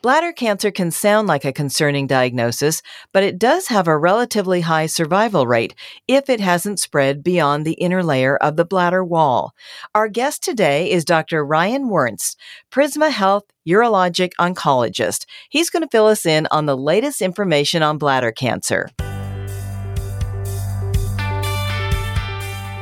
[0.00, 4.86] Bladder cancer can sound like a concerning diagnosis, but it does have a relatively high
[4.86, 5.74] survival rate
[6.06, 9.54] if it hasn't spread beyond the inner layer of the bladder wall.
[9.96, 11.44] Our guest today is Dr.
[11.44, 12.36] Ryan Werntz,
[12.70, 15.26] Prisma Health urologic oncologist.
[15.48, 18.90] He's going to fill us in on the latest information on bladder cancer.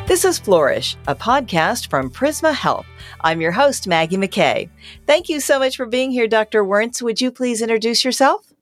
[0.06, 2.86] This is Flourish, a podcast from Prisma Health.
[3.22, 4.70] I'm your host, Maggie McKay.
[5.04, 6.62] Thank you so much for being here, Dr.
[6.64, 7.02] Werntz.
[7.02, 8.52] Would you please introduce yourself?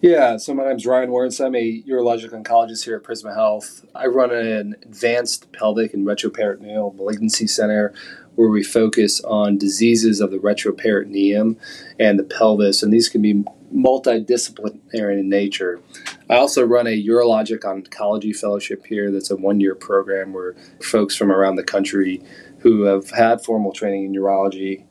[0.00, 1.44] Yeah, so my name is Ryan Werntz.
[1.44, 3.84] I'm a urologic oncologist here at Prisma Health.
[3.94, 7.94] I run an advanced pelvic and retroperitoneal malignancy center
[8.34, 11.56] where we focus on diseases of the retroperitoneum
[11.98, 15.80] and the pelvis, and these can be multidisciplinary in nature.
[16.28, 21.14] I also run a urologic oncology fellowship here that's a one year program where folks
[21.14, 22.22] from around the country
[22.58, 24.84] who have had formal training in urology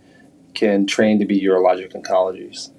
[0.54, 2.72] can train to be urologic oncologists.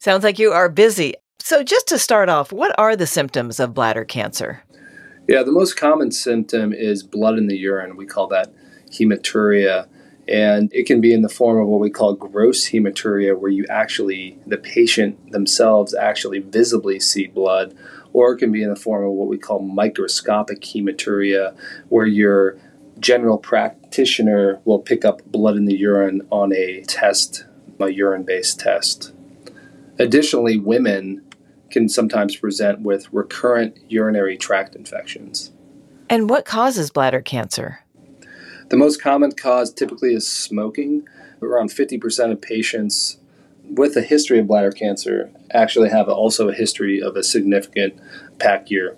[0.00, 1.14] Sounds like you are busy.
[1.46, 4.64] So, just to start off, what are the symptoms of bladder cancer?
[5.28, 7.96] Yeah, the most common symptom is blood in the urine.
[7.96, 8.52] We call that
[8.90, 9.86] hematuria.
[10.26, 13.64] And it can be in the form of what we call gross hematuria, where you
[13.70, 17.76] actually, the patient themselves actually visibly see blood,
[18.12, 21.56] or it can be in the form of what we call microscopic hematuria,
[21.90, 22.58] where your
[22.98, 27.46] general practitioner will pick up blood in the urine on a test,
[27.78, 29.12] a urine based test.
[29.98, 31.22] Additionally, women
[31.76, 35.52] can sometimes present with recurrent urinary tract infections.
[36.08, 37.80] And what causes bladder cancer?
[38.70, 41.06] The most common cause typically is smoking.
[41.42, 43.18] Around 50% of patients
[43.62, 48.00] with a history of bladder cancer actually have also a history of a significant
[48.38, 48.96] pack year.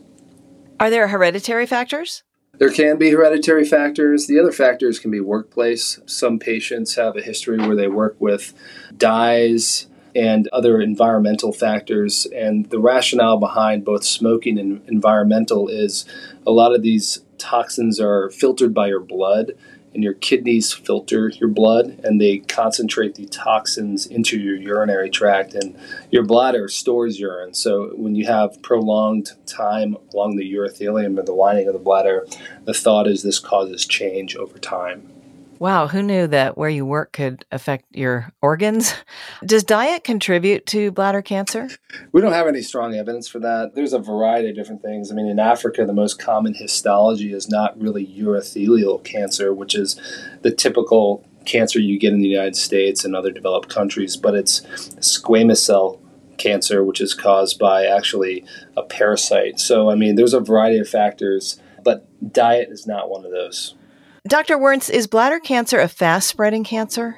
[0.79, 2.23] Are there hereditary factors?
[2.59, 4.29] There can be hereditary factors.
[4.29, 5.99] The other factors can be workplace.
[6.07, 8.55] Some patients have a history where they work with
[8.97, 9.89] dyes
[10.19, 12.27] and other environmental factors.
[12.35, 16.05] And the rationale behind both smoking and environmental is
[16.45, 19.53] a lot of these toxins are filtered by your blood
[19.95, 25.55] and your kidneys filter your blood and they concentrate the toxins into your urinary tract
[25.55, 25.77] and
[26.11, 31.33] your bladder stores urine so when you have prolonged time along the urothelium or the
[31.33, 32.27] lining of the bladder
[32.65, 35.18] the thought is this causes change over time
[35.61, 38.95] Wow, who knew that where you work could affect your organs?
[39.45, 41.69] Does diet contribute to bladder cancer?
[42.13, 43.75] We don't have any strong evidence for that.
[43.75, 45.11] There's a variety of different things.
[45.11, 50.01] I mean, in Africa, the most common histology is not really urothelial cancer, which is
[50.43, 54.61] the typical cancer you get in the United States and other developed countries, but it's
[55.01, 56.01] squamous cell
[56.37, 58.45] cancer, which is caused by actually
[58.77, 59.59] a parasite.
[59.59, 63.75] So, I mean, there's a variety of factors, but diet is not one of those.
[64.29, 64.59] Dr.
[64.59, 67.17] Werntz, is bladder cancer a fast spreading cancer?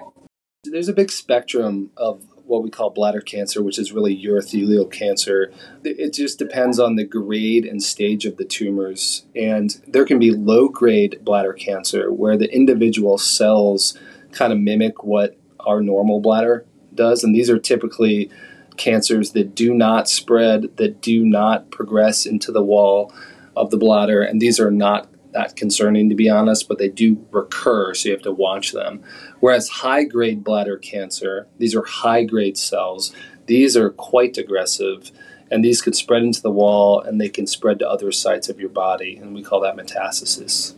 [0.62, 5.52] There's a big spectrum of what we call bladder cancer, which is really urothelial cancer.
[5.82, 9.24] It just depends on the grade and stage of the tumors.
[9.34, 13.98] And there can be low grade bladder cancer where the individual cells
[14.30, 17.24] kind of mimic what our normal bladder does.
[17.24, 18.30] And these are typically
[18.76, 23.12] cancers that do not spread, that do not progress into the wall
[23.56, 24.22] of the bladder.
[24.22, 28.14] And these are not that concerning to be honest, but they do recur, so you
[28.14, 29.02] have to watch them.
[29.40, 33.14] Whereas high grade bladder cancer, these are high grade cells,
[33.46, 35.10] these are quite aggressive
[35.50, 38.60] and these could spread into the wall and they can spread to other sites of
[38.60, 40.74] your body, and we call that metastasis.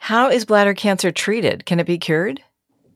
[0.00, 1.66] How is bladder cancer treated?
[1.66, 2.42] Can it be cured?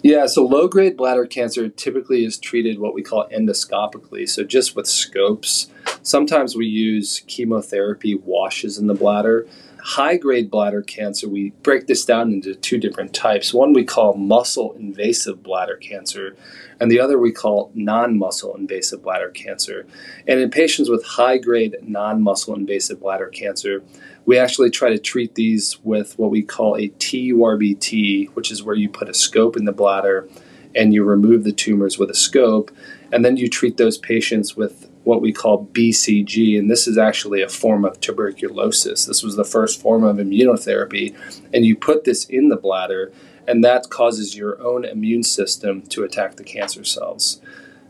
[0.03, 4.75] Yeah, so low grade bladder cancer typically is treated what we call endoscopically, so just
[4.75, 5.69] with scopes.
[6.03, 9.47] Sometimes we use chemotherapy washes in the bladder
[9.83, 13.53] high grade bladder cancer, we break this down into two different types.
[13.53, 16.37] One we call muscle invasive bladder cancer,
[16.81, 19.85] and the other we call non muscle invasive bladder cancer.
[20.29, 23.83] And in patients with high grade non muscle invasive bladder cancer,
[24.25, 28.77] we actually try to treat these with what we call a TURBT, which is where
[28.77, 30.29] you put a scope in the bladder
[30.75, 32.71] and you remove the tumors with a scope.
[33.13, 37.43] And then you treat those patients with what we call BCG, and this is actually
[37.43, 39.05] a form of tuberculosis.
[39.05, 41.15] This was the first form of immunotherapy,
[41.53, 43.13] and you put this in the bladder,
[43.47, 47.41] and that causes your own immune system to attack the cancer cells.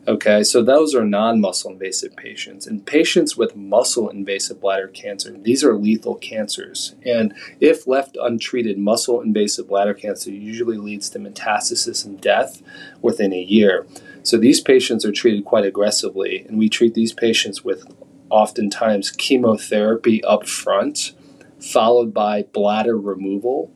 [0.08, 2.66] Okay, so those are non muscle invasive patients.
[2.66, 6.96] And patients with muscle invasive bladder cancer, these are lethal cancers.
[7.06, 12.62] And if left untreated, muscle invasive bladder cancer usually leads to metastasis and death
[13.00, 13.86] within a year.
[14.22, 17.84] So these patients are treated quite aggressively, and we treat these patients with
[18.30, 21.12] oftentimes chemotherapy up front,
[21.60, 23.72] followed by bladder removal,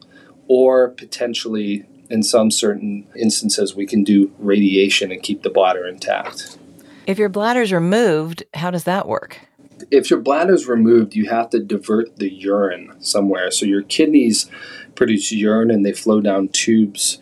[0.48, 6.58] or potentially, in some certain instances, we can do radiation and keep the bladder intact.
[7.06, 9.40] If your bladder's removed, how does that work?
[9.90, 13.50] If your bladder's removed, you have to divert the urine somewhere.
[13.50, 14.50] So your kidneys
[14.94, 17.18] produce urine and they flow down tubes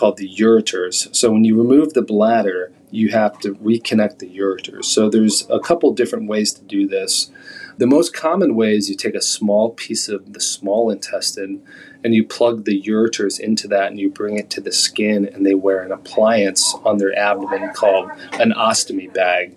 [0.00, 1.14] called the ureters.
[1.14, 4.86] So when you remove the bladder, you have to reconnect the ureters.
[4.86, 7.30] So there's a couple different ways to do this.
[7.76, 11.62] The most common way is you take a small piece of the small intestine
[12.02, 15.44] and you plug the ureters into that and you bring it to the skin and
[15.44, 19.54] they wear an appliance on their abdomen called an ostomy bag.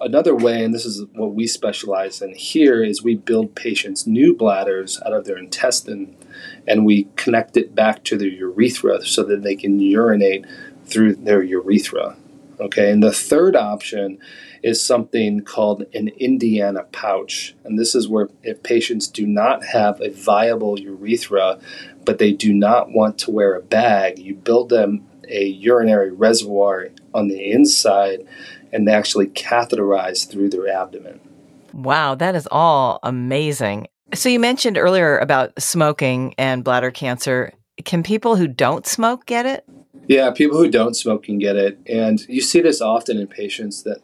[0.00, 4.34] Another way, and this is what we specialize in here, is we build patients new
[4.34, 6.16] bladders out of their intestine
[6.66, 10.46] and we connect it back to their urethra so that they can urinate
[10.86, 12.16] through their urethra.
[12.58, 14.18] Okay, and the third option
[14.62, 17.54] is something called an Indiana pouch.
[17.64, 21.58] And this is where if patients do not have a viable urethra,
[22.04, 26.88] but they do not want to wear a bag, you build them a urinary reservoir
[27.14, 28.26] on the inside
[28.72, 31.20] and they actually catheterize through their abdomen.
[31.72, 33.88] Wow, that is all amazing.
[34.14, 37.52] So you mentioned earlier about smoking and bladder cancer.
[37.84, 39.64] Can people who don't smoke get it?
[40.08, 41.78] Yeah, people who don't smoke can get it.
[41.86, 44.00] And you see this often in patients that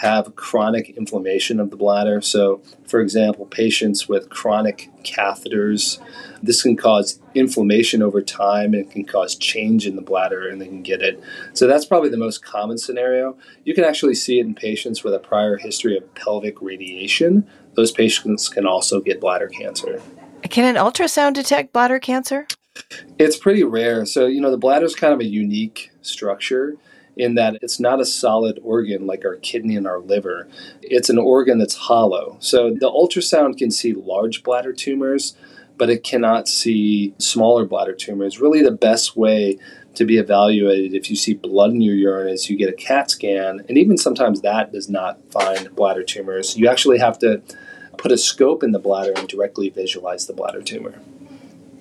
[0.00, 2.22] have chronic inflammation of the bladder.
[2.22, 5.98] So, for example, patients with chronic catheters,
[6.42, 10.68] this can cause inflammation over time and can cause change in the bladder and they
[10.68, 11.22] can get it.
[11.52, 13.36] So, that's probably the most common scenario.
[13.64, 17.46] You can actually see it in patients with a prior history of pelvic radiation.
[17.74, 20.00] Those patients can also get bladder cancer.
[20.48, 22.46] Can an ultrasound detect bladder cancer?
[23.18, 24.06] It's pretty rare.
[24.06, 26.78] So, you know, the bladder is kind of a unique structure
[27.16, 30.48] in that it's not a solid organ like our kidney and our liver.
[30.82, 32.36] It's an organ that's hollow.
[32.40, 35.36] So, the ultrasound can see large bladder tumors,
[35.76, 38.40] but it cannot see smaller bladder tumors.
[38.40, 39.58] Really, the best way
[39.94, 43.10] to be evaluated if you see blood in your urine is you get a CAT
[43.10, 46.56] scan, and even sometimes that does not find bladder tumors.
[46.56, 47.42] You actually have to
[47.96, 50.94] put a scope in the bladder and directly visualize the bladder tumor.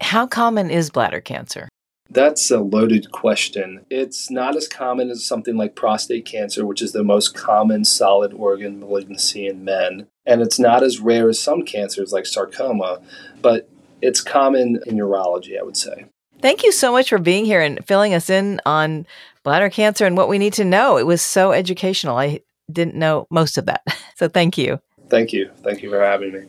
[0.01, 1.68] How common is bladder cancer?
[2.09, 3.85] That's a loaded question.
[3.89, 8.33] It's not as common as something like prostate cancer, which is the most common solid
[8.33, 10.07] organ malignancy in men.
[10.25, 13.01] And it's not as rare as some cancers like sarcoma,
[13.41, 13.69] but
[14.01, 16.05] it's common in urology, I would say.
[16.41, 19.05] Thank you so much for being here and filling us in on
[19.43, 20.97] bladder cancer and what we need to know.
[20.97, 22.17] It was so educational.
[22.17, 22.41] I
[22.71, 23.83] didn't know most of that.
[24.19, 24.81] So thank you.
[25.07, 25.49] Thank you.
[25.63, 26.41] Thank you for having me.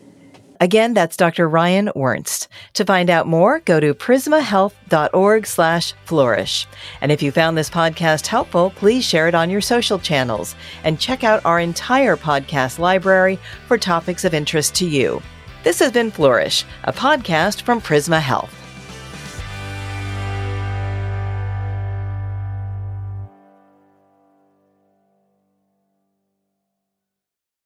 [0.61, 1.49] Again, that's Dr.
[1.49, 2.47] Ryan Werntz.
[2.75, 6.67] To find out more, go to prismahealth.org slash flourish.
[7.01, 10.55] And if you found this podcast helpful, please share it on your social channels
[10.85, 15.23] and check out our entire podcast library for topics of interest to you.
[15.65, 18.60] This has been Flourish, a podcast from Prisma Health.